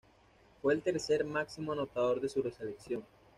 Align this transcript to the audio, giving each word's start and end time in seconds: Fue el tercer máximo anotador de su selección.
Fue 0.63 0.73
el 0.73 0.81
tercer 0.81 1.23
máximo 1.25 1.73
anotador 1.73 2.19
de 2.21 2.27
su 2.29 2.41
selección. 2.49 3.03